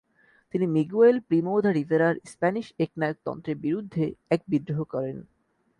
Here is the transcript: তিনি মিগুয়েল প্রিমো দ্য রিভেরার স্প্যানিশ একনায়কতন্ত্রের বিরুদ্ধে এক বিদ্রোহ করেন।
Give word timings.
তিনি 0.53 0.65
মিগুয়েল 0.67 1.17
প্রিমো 1.19 1.53
দ্য 1.63 1.71
রিভেরার 1.71 2.15
স্প্যানিশ 2.25 2.67
একনায়কতন্ত্রের 2.79 3.57
বিরুদ্ধে 3.57 4.05
এক 4.29 4.41
বিদ্রোহ 4.47 4.79
করেন। 4.83 5.17